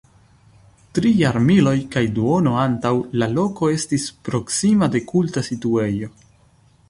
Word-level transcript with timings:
Tri 0.97 1.09
jarmiloj 1.17 1.73
kaj 1.95 2.03
duono 2.15 2.55
antaŭ, 2.63 2.93
la 3.23 3.27
loko 3.35 3.69
estis 3.75 4.05
proksima 4.29 4.91
de 4.97 5.03
kulta 5.13 5.45
situejo. 5.51 6.11